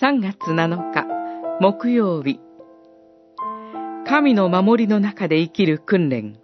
[0.00, 1.08] 3月7日
[1.60, 2.38] 木曜日。
[4.06, 6.38] 神の守りの中で生きる訓練。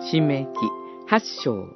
[0.00, 0.50] 新明記
[1.12, 1.66] 8章。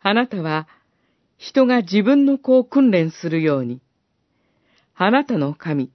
[0.00, 0.66] あなたは
[1.38, 3.80] 人が自分の子を訓練するように。
[4.96, 5.92] あなたの神。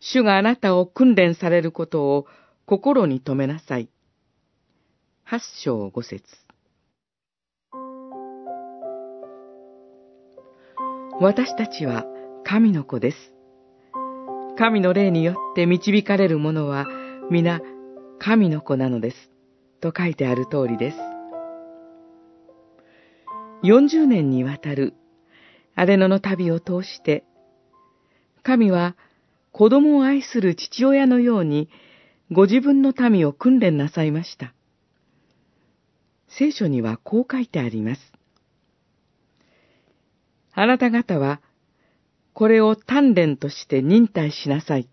[0.00, 2.26] 主があなたを訓練されることを
[2.66, 3.88] 心に留めなさい。
[5.24, 6.47] 八章五節。
[11.20, 12.04] 私たちは
[12.44, 13.16] 神の子です。
[14.56, 16.86] 神の霊によって導かれる者は
[17.28, 17.60] 皆
[18.20, 19.16] 神の子なのです。
[19.80, 20.96] と書いてある通りです。
[23.64, 24.94] 40年にわたる
[25.74, 27.24] アレノの旅を通して、
[28.44, 28.96] 神は
[29.50, 31.68] 子供を愛する父親のように
[32.30, 34.54] ご自分の民を訓練なさいました。
[36.28, 38.17] 聖書にはこう書いてあります。
[40.52, 41.40] あなた方は、
[42.32, 44.88] これを鍛錬として忍耐しなさい。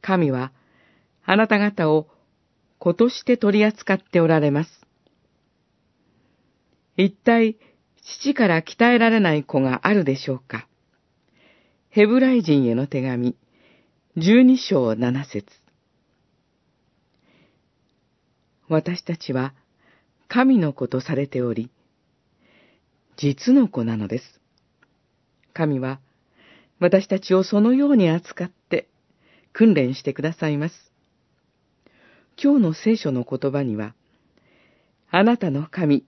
[0.00, 0.52] 神は、
[1.24, 2.08] あなた方を
[2.78, 4.70] 子として取り扱っておられます。
[6.96, 7.56] 一体、
[8.02, 10.68] 父から鍛えられない子があるでしょうか
[11.88, 13.36] ヘブライ人への手紙、
[14.16, 15.46] 十二章七節
[18.68, 19.54] 私たちは
[20.28, 21.70] 神の子とされており、
[23.16, 24.40] 実の子なのです。
[25.52, 26.00] 神は
[26.80, 28.88] 私たちをそのように扱って
[29.52, 30.92] 訓練してくださいます。
[32.42, 33.94] 今日の聖書の言葉には、
[35.10, 36.04] あなたの神、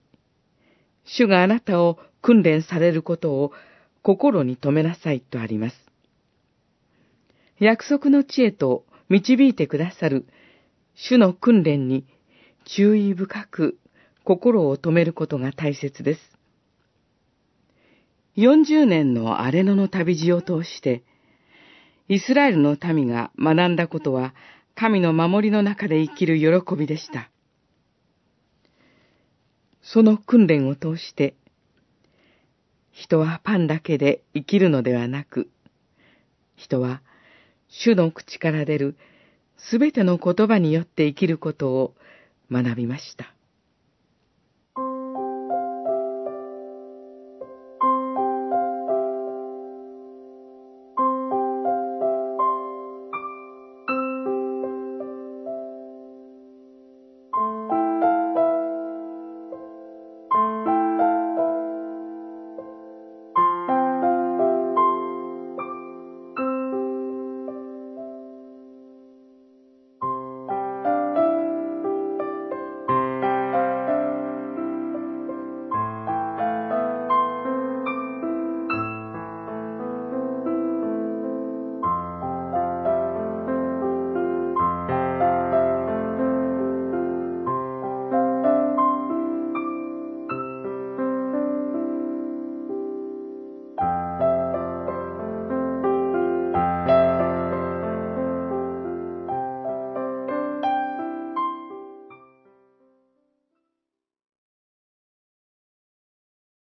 [1.05, 3.53] 主があなたを訓練されることを
[4.01, 5.75] 心に留めなさいとあります。
[7.59, 10.27] 約束の知恵と導いてくださる
[10.93, 12.05] 主の訓練に
[12.65, 13.79] 注意深く
[14.25, 16.36] 心を止めることが大切です。
[18.37, 21.03] 40年の荒れ野の旅路を通して、
[22.07, 24.35] イスラエルの民が学んだことは
[24.75, 27.31] 神の守りの中で生きる喜びでした。
[29.81, 31.35] その訓練を通して、
[32.91, 35.49] 人はパンだけで生きるのではなく、
[36.55, 37.01] 人は
[37.69, 38.97] 主の口から出る
[39.57, 41.95] すべての言葉によって生きることを
[42.51, 43.36] 学びました。